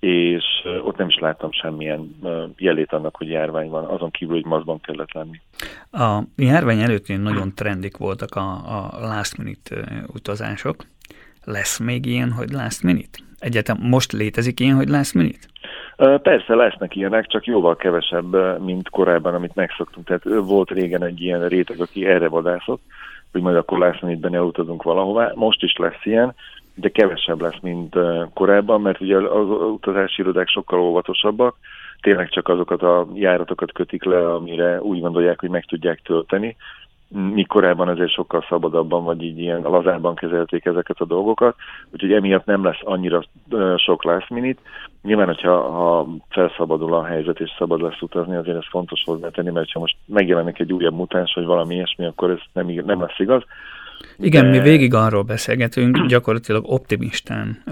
[0.00, 0.44] és
[0.84, 2.16] ott nem is láttam semmilyen
[2.56, 5.40] jelét annak, hogy járvány van, azon kívül, hogy mazban kellett lenni.
[5.90, 10.84] A járvány előtt nagyon trendik voltak a, a last minute utazások.
[11.44, 13.18] Lesz még ilyen, hogy last minute?
[13.38, 15.49] Egyetem most létezik ilyen, hogy last minute?
[16.22, 20.06] Persze lesznek ilyenek, csak jóval kevesebb, mint korábban, amit megszoktunk.
[20.06, 22.82] Tehát volt régen egy ilyen réteg, aki erre vadászott,
[23.32, 25.32] hogy majd akkor lesz, amit benne utazunk valahová.
[25.34, 26.34] Most is lesz ilyen,
[26.74, 27.96] de kevesebb lesz, mint
[28.34, 31.56] korábban, mert ugye az utazási irodák sokkal óvatosabbak,
[32.00, 36.56] tényleg csak azokat a járatokat kötik le, amire úgy gondolják, hogy meg tudják tölteni,
[37.10, 41.54] mi korábban azért sokkal szabadabban, vagy így ilyen lazárban kezelték ezeket a dolgokat,
[41.92, 43.22] úgyhogy emiatt nem lesz annyira
[43.76, 44.60] sok last minute.
[45.02, 49.72] Nyilván, hogyha ha felszabadul a helyzet és szabad lesz utazni, azért ez fontos hozzátenni, mert
[49.72, 53.42] ha most megjelenik egy újabb mutáns, vagy valami ilyesmi, akkor ez nem, nem lesz igaz.
[54.18, 54.50] Igen, de...
[54.50, 57.62] mi végig arról beszélgetünk, gyakorlatilag optimistán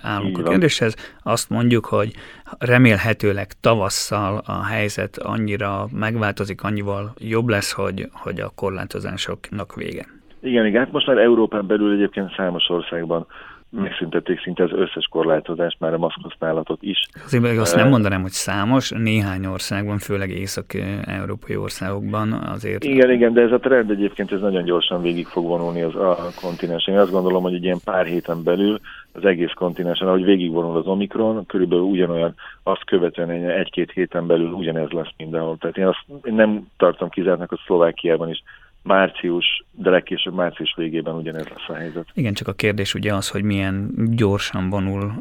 [0.00, 0.94] állunk a kérdéshez.
[1.22, 2.12] Azt mondjuk, hogy
[2.58, 10.06] remélhetőleg tavasszal a helyzet annyira megváltozik, annyival jobb lesz, hogy, hogy a korlátozásoknak vége.
[10.40, 13.26] Igen, igen, hát most már Európán belül egyébként számos országban
[13.70, 17.08] megszüntették szinte az összes korlátozást, már a maszkhasználatot is.
[17.24, 22.84] Azért még azt nem mondanám, hogy számos, néhány országban, főleg észak-európai országokban azért...
[22.84, 26.30] Igen, igen, de ez a trend egyébként ez nagyon gyorsan végig fog vonulni az a
[26.40, 26.94] kontinensen.
[26.94, 28.80] Én azt gondolom, hogy egy ilyen pár héten belül
[29.12, 34.90] az egész kontinensen, ahogy végigvonul az Omikron, körülbelül ugyanolyan, azt követően egy-két héten belül ugyanez
[34.90, 35.56] lesz mindenhol.
[35.56, 38.42] Tehát én azt én nem tartom kizártnak, hogy Szlovákiában is
[38.88, 42.06] március, de legkésőbb március végében ugyanez lesz a helyzet.
[42.14, 45.12] Igen, csak a kérdés ugye az, hogy milyen gyorsan vonul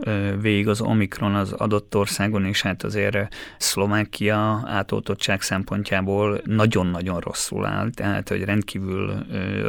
[0.42, 7.90] végig az Omikron az adott országon, és hát azért Szlovákia átoltottság szempontjából nagyon-nagyon rosszul áll,
[7.90, 9.14] tehát hogy rendkívül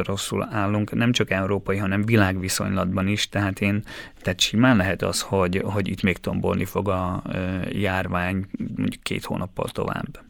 [0.04, 3.82] rosszul állunk, nem csak európai, hanem világviszonylatban is, tehát én,
[4.22, 7.22] tehát simán lehet az, hogy, hogy itt még tombolni fog a
[7.70, 10.27] járvány mondjuk két hónappal tovább.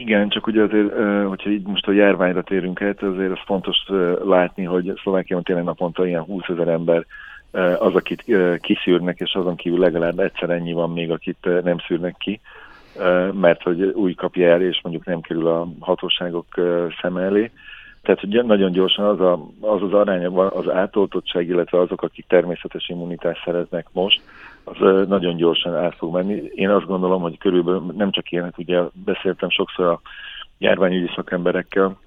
[0.00, 0.92] Igen, csak ugye azért,
[1.26, 3.76] hogyha így most a járványra térünk át, azért az fontos
[4.24, 7.06] látni, hogy Szlovákiában tényleg naponta ilyen 20 ezer ember
[7.78, 8.24] az, akit
[8.60, 12.40] kiszűrnek, és azon kívül legalább egyszer ennyi van még, akit nem szűrnek ki,
[13.32, 16.46] mert hogy új kapja el, és mondjuk nem kerül a hatóságok
[17.00, 17.50] szem elé.
[18.02, 22.88] Tehát, hogy nagyon gyorsan az a, az, az aránya az átoltottság, illetve azok, akik természetes
[22.88, 24.20] immunitást szeretnek most,
[24.70, 26.42] az nagyon gyorsan át fog menni.
[26.54, 30.00] Én azt gondolom, hogy körülbelül nem csak ilyenek, ugye beszéltem sokszor a
[30.58, 31.98] járványügyi szakemberekkel,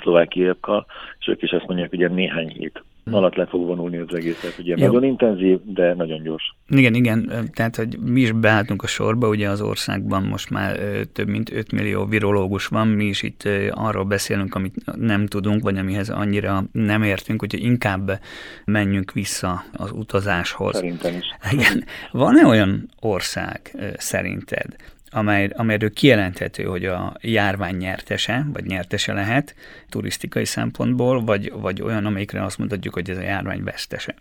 [0.00, 0.86] szlovákiakkal,
[1.18, 2.82] és ők is azt mondják, hogy ilyen néhány hét
[3.14, 4.40] alatt le fog vonulni az egész.
[4.40, 4.86] Tehát ugye Jó.
[4.86, 6.54] nagyon intenzív, de nagyon gyors.
[6.68, 10.78] Igen, igen, tehát hogy mi is beálltunk a sorba, ugye az országban most már
[11.12, 15.76] több mint 5 millió virológus van, mi is itt arról beszélünk, amit nem tudunk, vagy
[15.76, 18.20] amihez annyira nem értünk, úgyhogy inkább
[18.64, 20.74] menjünk vissza az utazáshoz.
[20.74, 21.26] Szerintem is.
[21.50, 21.84] Igen.
[22.10, 24.76] Van-e olyan ország szerinted,
[25.10, 29.54] amely, amelyről kijelenthető, hogy a járvány nyertese, vagy nyertese lehet
[29.88, 34.14] turisztikai szempontból, vagy, vagy olyan, amelyikre azt mondhatjuk, hogy ez a járvány vesztese.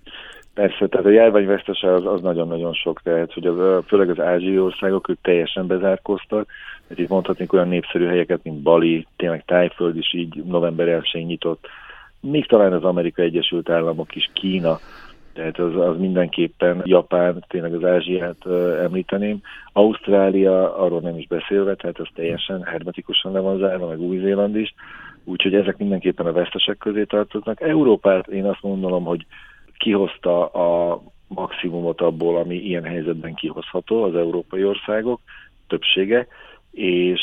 [0.54, 4.60] Persze, tehát a járvány vesztese az, az nagyon-nagyon sok, tehát hogy az, főleg az ázsiai
[4.60, 6.47] országok, ők teljesen bezárkoztak,
[6.88, 11.67] tehát itt mondhatnék olyan népszerű helyeket, mint Bali, tényleg Tájföld is így november 1 nyitott,
[12.19, 14.80] még talán az Amerika Egyesült Államok is, Kína,
[15.38, 18.45] tehát az, az mindenképpen Japán, tényleg az Ázsiát
[18.82, 19.41] említeném.
[19.73, 24.73] Ausztrália, arról nem is beszélve, tehát az teljesen hermetikusan le van zárva, meg Új-Zéland is,
[25.23, 27.62] úgyhogy ezek mindenképpen a vesztesek közé tartoznak.
[27.62, 29.26] Európát én azt mondom, hogy
[29.78, 35.19] kihozta a maximumot abból, ami ilyen helyzetben kihozható az európai országok
[35.67, 36.28] többsége,
[36.71, 37.21] és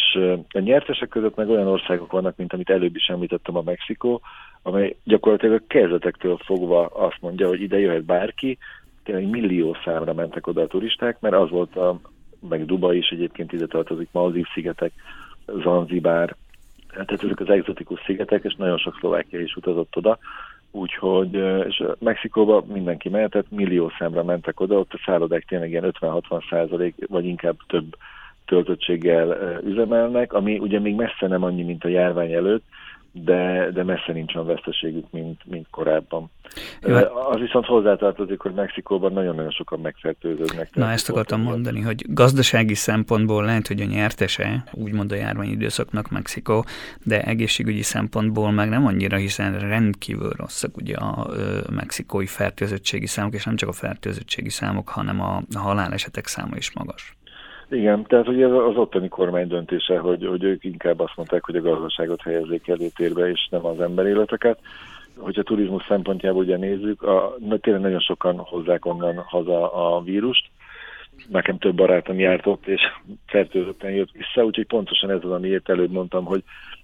[0.49, 4.21] a nyertesek között meg olyan országok vannak, mint amit előbb is említettem, a Mexikó,
[4.67, 8.59] amely gyakorlatilag a kezdetektől fogva azt mondja, hogy ide jöhet bárki,
[9.03, 12.01] tényleg millió számra mentek oda a turisták, mert az volt a,
[12.49, 14.93] meg Dubai is egyébként ide tartozik, Maldiv szigetek,
[15.63, 16.37] Zanzibár,
[16.89, 20.19] tehát ezek az egzotikus szigetek, és nagyon sok szlovákia is utazott oda,
[20.71, 21.35] úgyhogy,
[21.67, 26.95] és Mexikóba mindenki mehetett, millió számra mentek oda, ott a szállodák tényleg ilyen 50-60 százalék,
[27.09, 27.97] vagy inkább több
[28.47, 32.65] töltöttséggel üzemelnek, ami ugye még messze nem annyi, mint a járvány előtt,
[33.17, 36.31] de, de messze nincs olyan veszteségük, mint, mint korábban.
[36.83, 36.95] Jó.
[36.95, 40.75] Hát- az viszont hozzátartozik, hogy Mexikóban nagyon-nagyon sokan megfertőződnek.
[40.75, 46.65] Na ezt akartam mondani, hogy gazdasági szempontból lehet, hogy a nyertese, úgymond a járványidőszaknak Mexikó,
[47.05, 51.27] de egészségügyi szempontból meg nem annyira, hiszen rendkívül rosszak ugye a
[51.71, 57.17] mexikói fertőzöttségi számok, és nem csak a fertőzöttségi számok, hanem a halálesetek száma is magas.
[57.71, 61.61] Igen, tehát ugye az ottani kormány döntése, hogy, hogy ők inkább azt mondták, hogy a
[61.61, 64.59] gazdaságot helyezzék előtérbe, és nem az emberéleteket.
[65.17, 70.49] Hogyha turizmus szempontjából ugye nézzük, a, tényleg nagyon sokan hozzák onnan haza a vírust.
[71.29, 72.81] Nekem több barátom járt ott, és
[73.27, 76.43] fertőzötten jött vissza, úgyhogy pontosan ez az, amiért előbb mondtam, hogy,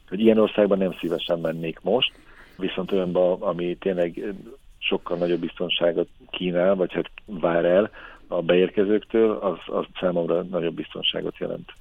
[0.08, 2.12] hogy ilyen országban nem szívesen mennék most,
[2.58, 4.34] viszont olyanban, ami tényleg
[4.78, 7.90] sokkal nagyobb biztonságot kínál, vagy hát vár el,
[8.32, 11.72] a beérkezőktől, az, az számomra nagyobb biztonságot jelent.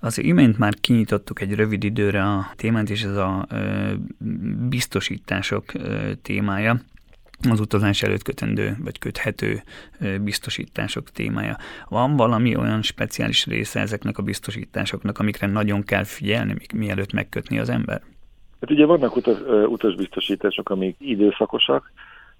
[0.00, 3.92] Az imént már kinyitottuk egy rövid időre a témát, és ez a ö,
[4.68, 6.76] biztosítások ö, témája
[7.50, 9.62] az utazás előtt kötendő vagy köthető
[10.20, 11.56] biztosítások témája.
[11.88, 17.68] Van valami olyan speciális része ezeknek a biztosításoknak, amikre nagyon kell figyelni, mielőtt megkötni az
[17.68, 18.00] ember?
[18.60, 21.92] Hát ugye vannak utas, utasbiztosítások, amik időszakosak,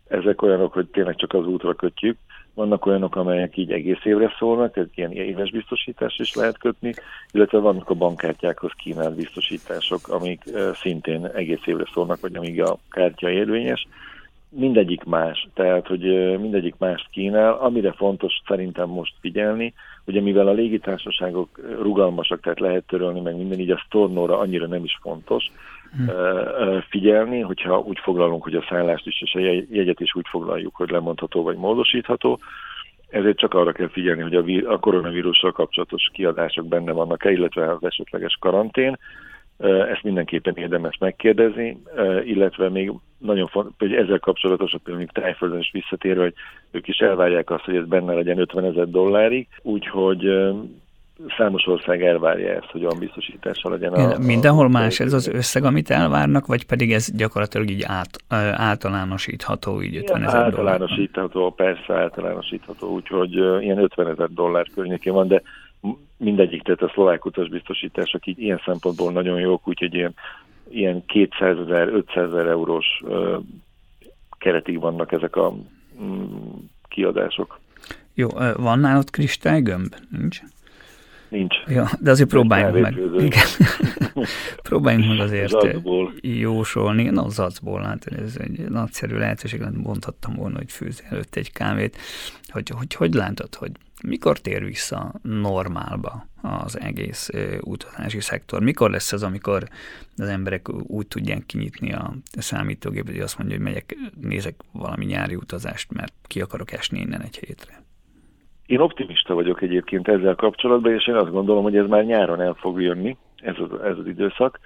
[0.08, 2.16] ezek olyanok, hogy tényleg csak az útra kötjük.
[2.54, 6.94] Vannak olyanok, amelyek így egész évre szólnak, ez ilyen éves biztosítás is lehet kötni,
[7.30, 10.42] illetve vannak a bankkártyákhoz kínált biztosítások, amik
[10.74, 13.86] szintén egész évre szólnak, vagy amíg a kártya érvényes
[14.54, 16.00] mindegyik más, tehát hogy
[16.40, 17.52] mindegyik mást kínál.
[17.52, 23.58] Amire fontos szerintem most figyelni, hogy mivel a légitársaságok rugalmasak, tehát lehet törölni meg minden,
[23.58, 25.50] így a stornóra annyira nem is fontos.
[26.88, 30.90] Figyelni, hogyha úgy foglalunk, hogy a szállást is és a jegyet is úgy foglaljuk, hogy
[30.90, 32.38] lemondható vagy módosítható,
[33.08, 37.84] ezért csak arra kell figyelni, hogy a, a koronavírussal kapcsolatos kiadások benne vannak-e, illetve az
[37.84, 38.98] esetleges karantén,
[39.62, 41.82] ezt mindenképpen érdemes megkérdezni,
[42.24, 46.34] illetve még nagyon fontos, hogy ezzel kapcsolatos, például Tájföldön is visszatérve, hogy
[46.70, 50.24] ők is elvárják azt, hogy ez benne legyen 50 ezer dollárig, úgyhogy
[51.36, 53.92] számos ország elvárja ezt, hogy olyan biztosítása legyen.
[53.92, 58.18] A, Mindenhol a, más ez az összeg, amit elvárnak, vagy pedig ez gyakorlatilag így át,
[58.56, 65.42] általánosítható, így 50 ezer Általánosítható, persze általánosítható, úgyhogy ilyen 50 ezer dollár környékén van, de
[66.16, 70.14] mindegyik, tehát a szlovák utasbiztosítások így ilyen szempontból nagyon jók, úgyhogy ilyen,
[70.68, 73.36] ilyen 200 ezer, 500 ezer eurós ö,
[74.38, 75.54] keretig vannak ezek a
[76.02, 76.24] mm,
[76.88, 77.60] kiadások.
[78.14, 79.94] Jó, van nálad kristálygömb?
[80.10, 80.40] Nincs?
[81.32, 81.54] Nincs.
[81.66, 82.98] Ja, de azért próbáljunk meg.
[83.18, 83.46] Igen.
[84.68, 85.54] próbáljunk meg azért
[86.20, 87.02] jósolni.
[87.02, 91.96] Na, zacból, hát ez egy nagyszerű lehetőség, mondhattam volna, hogy főz előtt egy kávét.
[92.48, 93.70] Hogy, hogy, hogy látod, hogy
[94.02, 98.62] mikor tér vissza normálba az egész utazási szektor?
[98.62, 99.68] Mikor lesz az, amikor
[100.16, 105.34] az emberek úgy tudják kinyitni a számítógépet, hogy azt mondja, hogy megyek, nézek valami nyári
[105.34, 107.81] utazást, mert ki akarok esni innen egy hétre?
[108.66, 112.54] Én optimista vagyok egyébként ezzel kapcsolatban, és én azt gondolom, hogy ez már nyáron el
[112.58, 114.58] fog jönni, ez az, ez az időszak.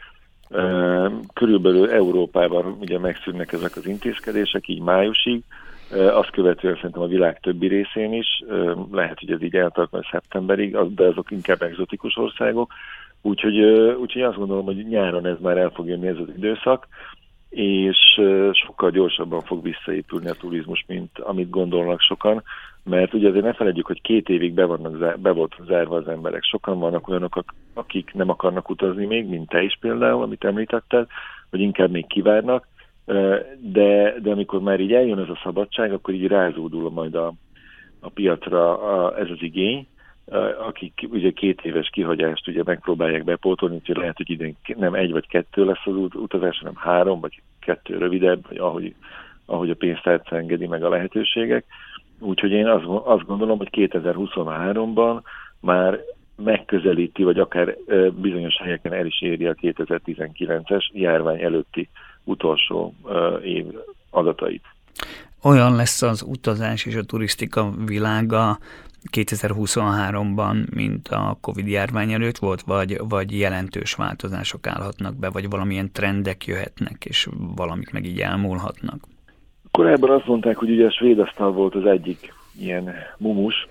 [1.32, 5.42] Körülbelül Európában ugye megszűnnek ezek az intézkedések, így májusig,
[5.90, 8.26] azt követően szerintem a világ többi részén is,
[8.92, 12.72] lehet, hogy ez így eltart majd szeptemberig, de azok inkább egzotikus országok,
[13.22, 13.60] úgyhogy,
[14.00, 16.86] úgyhogy azt gondolom, hogy nyáron ez már el fog jönni ez az időszak,
[17.56, 18.20] és
[18.52, 22.42] sokkal gyorsabban fog visszaépülni a turizmus, mint amit gondolnak sokan,
[22.84, 26.42] mert ugye azért ne felejtjük, hogy két évig be, vannak, be volt zárva az emberek.
[26.42, 31.06] Sokan vannak olyanok, akik nem akarnak utazni még, mint te is például, amit említetted,
[31.50, 32.66] vagy inkább még kivárnak,
[33.58, 37.32] de, de amikor már így eljön ez a szabadság, akkor így rázódul majd a,
[38.00, 39.86] a piacra a, ez az igény,
[40.66, 45.26] akik ugye két éves kihagyást ugye megpróbálják bepótolni, úgyhogy lehet, hogy idén nem egy vagy
[45.28, 48.94] kettő lesz az utazás, hanem három vagy kettő rövidebb, vagy ahogy,
[49.44, 51.64] ahogy a pénztárca engedi meg a lehetőségek.
[52.18, 55.20] Úgyhogy én azt, azt gondolom, hogy 2023-ban
[55.60, 56.00] már
[56.36, 57.76] megközelíti, vagy akár
[58.14, 61.88] bizonyos helyeken el is éri a 2019-es járvány előtti
[62.24, 62.94] utolsó
[63.42, 63.64] év
[64.10, 64.64] adatait.
[65.42, 68.58] Olyan lesz az utazás és a turisztika világa
[69.12, 75.92] 2023-ban, mint a Covid járvány előtt volt, vagy, vagy jelentős változások állhatnak be, vagy valamilyen
[75.92, 79.04] trendek jöhetnek, és valamik meg így elmúlhatnak?
[79.70, 83.68] Korábban azt mondták, hogy ugye a svéd asztal volt az egyik ilyen mumus,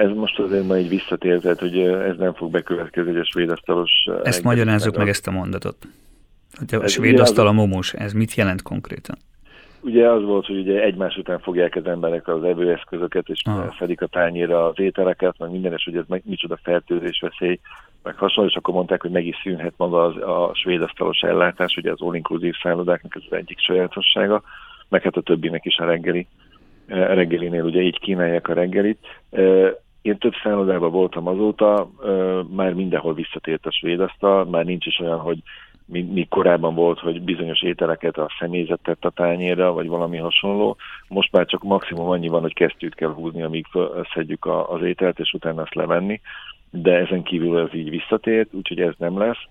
[0.00, 3.90] ez most azért ma így visszatért, hogy ez nem fog bekövetkezni, hogy a svéd asztalos...
[4.22, 5.76] Ezt magyarázzuk meg, ezt a mondatot.
[6.58, 9.16] Hogy a ez svéd asztal a mumus, ez mit jelent konkrétan?
[9.80, 13.72] Ugye az volt, hogy ugye egymás után fogják az emberek az evőeszközöket, és ah.
[13.72, 17.60] fedik a tányéra az ételeket, meg minden, és hogy ez meg micsoda fertőzés veszély,
[18.02, 21.76] meg hasonló, és akkor mondták, hogy meg is szűnhet maga az, a svéd asztalos ellátás,
[21.76, 24.42] ugye az all-inclusive szállodáknak ez az egyik sajátossága,
[24.88, 26.26] meg hát a többinek is a reggeli,
[26.88, 29.06] a reggelinél ugye így kínálják a reggelit.
[30.02, 31.90] Én több szállodában voltam azóta,
[32.50, 35.38] már mindenhol visszatért a svéd asztal, már nincs is olyan, hogy
[35.88, 40.76] mi, korábban volt, hogy bizonyos ételeket a személyzet tett a tányérra, vagy valami hasonló.
[41.08, 43.66] Most már csak maximum annyi van, hogy kesztyűt kell húzni, amíg
[44.14, 46.20] szedjük az ételt, és utána azt levenni,
[46.70, 49.42] de ezen kívül ez így visszatért, úgyhogy ez nem lesz.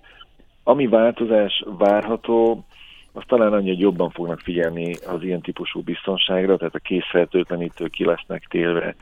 [0.63, 2.65] Ami változás várható,
[3.13, 8.05] az talán annyi, hogy jobban fognak figyelni az ilyen típusú biztonságra, tehát a készfertőtlenítő ki
[8.05, 8.95] lesznek télve,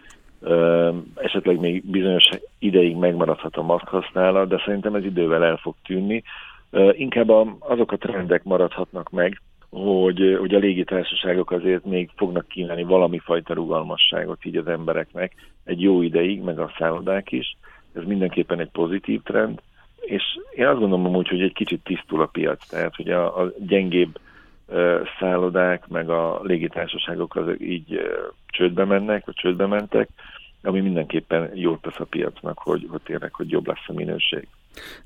[1.15, 6.23] esetleg még bizonyos ideig megmaradhat a maszk használat, de szerintem ez idővel el fog tűnni.
[6.91, 13.19] Inkább azok a trendek maradhatnak meg, hogy, hogy a légitársaságok azért még fognak kínálni valami
[13.19, 15.33] fajta rugalmasságot így az embereknek
[15.63, 17.57] egy jó ideig, meg a szállodák is.
[17.93, 19.61] Ez mindenképpen egy pozitív trend,
[19.99, 20.23] és
[20.55, 24.19] én azt gondolom amúgy, hogy egy kicsit tisztul a piac, tehát hogy a, a gyengébb
[25.19, 28.01] szállodák, meg a légitársaságok azok így
[28.47, 30.09] csődbe mennek, vagy csődbe mentek,
[30.63, 34.47] ami mindenképpen jót tesz a piacnak, hogy, hogy tényleg, hogy jobb lesz a minőség.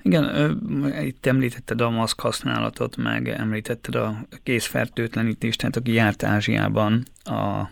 [0.01, 0.57] Igen,
[1.03, 7.69] itt említetted a maszk használatot, meg említetted a készfertőtlenítést, tehát aki járt Ázsiában a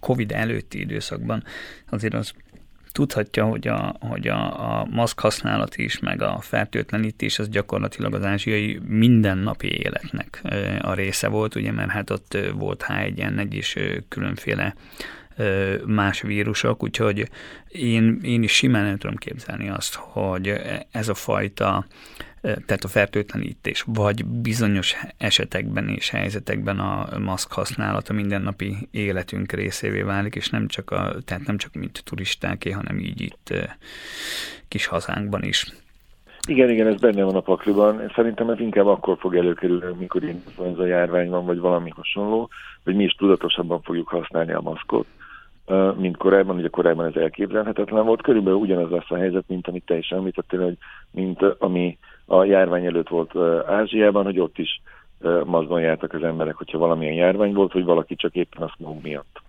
[0.00, 1.44] COVID előtti időszakban,
[1.90, 2.32] azért az
[2.92, 8.24] tudhatja, hogy a, hogy a, a maszk használat is, meg a fertőtlenítés, az gyakorlatilag az
[8.24, 10.42] ázsiai mindennapi életnek
[10.80, 13.76] a része volt, ugye, mert hát ott volt H1N1 is
[14.08, 14.74] különféle
[15.86, 17.28] más vírusok, úgyhogy
[17.68, 20.52] én, én is simán el tudom képzelni azt, hogy
[20.90, 21.86] ez a fajta
[22.40, 30.34] tehát a fertőtlenítés, vagy bizonyos esetekben és helyzetekben a maszk használata mindennapi életünk részévé válik,
[30.34, 33.54] és nem csak, a, tehát nem csak mint turistáké, hanem így itt
[34.68, 35.66] kis hazánkban is.
[36.48, 38.12] Igen, igen, ez benne van a pakliban.
[38.14, 42.48] Szerintem ez inkább akkor fog előkerülni, mikor influenza járvány van, vagy valami hasonló,
[42.84, 45.06] hogy mi is tudatosabban fogjuk használni a maszkot
[45.96, 48.22] mint korábban, ugye korábban ez elképzelhetetlen volt.
[48.22, 50.76] Körülbelül ugyanaz lesz a helyzet, mint amit te is említettél, hogy
[51.10, 54.80] mint ami a járvány előtt volt Ázsiában, hogy ott is
[55.44, 59.40] mazban jártak az emberek, hogyha valamilyen járvány volt, vagy valaki csak éppen a smog miatt.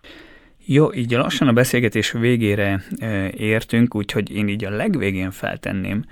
[0.72, 2.84] Jó, így lassan a beszélgetés végére
[3.32, 6.04] értünk, úgyhogy én így a legvégén feltenném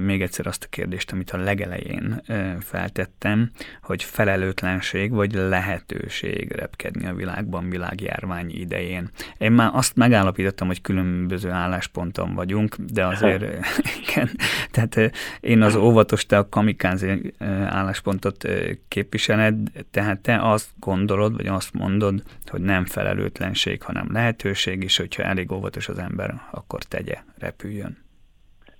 [0.00, 2.22] még egyszer azt a kérdést, amit a legelején
[2.60, 3.50] feltettem,
[3.82, 9.10] hogy felelőtlenség vagy lehetőség repkedni a világban világjárvány idején.
[9.38, 13.42] Én már azt megállapítottam, hogy különböző állásponton vagyunk, de azért
[14.08, 14.30] igen,
[14.70, 17.34] tehát én az óvatos, te a kamikázi
[17.66, 18.48] álláspontot
[18.88, 19.56] képviseled,
[19.90, 25.22] tehát te azt gondolod, vagy azt mondod, hogy nem felelőtlenség, hanem hanem lehetőség is, hogyha
[25.22, 27.96] elég óvatos az ember, akkor tegye, repüljön.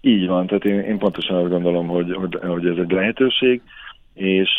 [0.01, 3.63] Így van, tehát én, én pontosan azt gondolom, hogy, hogy, ez egy lehetőség,
[4.15, 4.51] és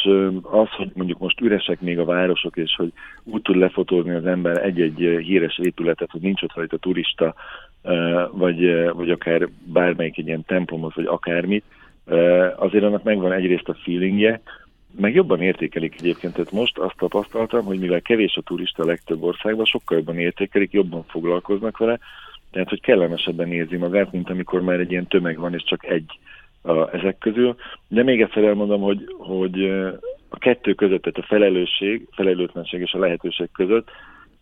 [0.41, 2.91] az, hogy mondjuk most üresek még a városok, és hogy
[3.23, 7.35] úgy tud lefotózni az ember egy-egy híres épületet, hogy nincs ott rajta turista,
[8.31, 11.63] vagy, vagy akár bármelyik egy ilyen templomot, vagy akármit,
[12.55, 14.41] azért annak megvan egyrészt a feelingje,
[14.97, 16.33] meg jobban értékelik egyébként.
[16.33, 20.71] Tehát most azt tapasztaltam, hogy mivel kevés a turista a legtöbb országban, sokkal jobban értékelik,
[20.71, 21.99] jobban foglalkoznak vele,
[22.51, 26.19] tehát hogy kellemesebben érzi magát, mint amikor már egy ilyen tömeg van, és csak egy
[26.61, 27.55] a, ezek közül.
[27.87, 29.63] De még egyszer elmondom, hogy, hogy
[30.29, 33.89] a kettő között, tehát a felelősség, felelőtlenség és a lehetőség között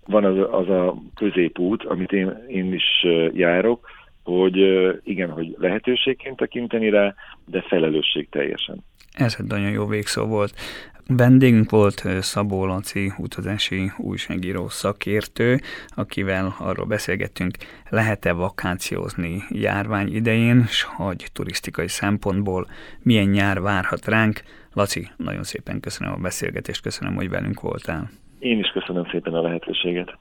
[0.08, 3.90] van az, az a középút, amit én, én is járok,
[4.28, 4.58] hogy
[5.04, 7.14] igen, hogy lehetőségként tekinteni rá,
[7.46, 8.84] de felelősség teljesen.
[9.14, 10.54] Ez egy nagyon jó végszó volt.
[11.08, 15.60] Vendégünk volt Szabó Laci utazási újságíró szakértő,
[15.96, 17.56] akivel arról beszélgettünk,
[17.90, 22.68] lehet-e vakációzni járvány idején, és hogy turisztikai szempontból
[23.04, 24.42] milyen nyár várhat ránk.
[24.74, 28.10] Laci, nagyon szépen köszönöm a beszélgetést, köszönöm, hogy velünk voltál.
[28.40, 30.18] Én is köszönöm szépen a lehetőséget.